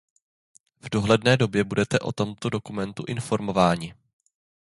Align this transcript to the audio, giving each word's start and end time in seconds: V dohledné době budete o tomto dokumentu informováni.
V 0.81 0.89
dohledné 0.89 1.37
době 1.37 1.63
budete 1.63 1.99
o 1.99 2.11
tomto 2.11 2.49
dokumentu 2.49 3.03
informováni. 3.07 3.95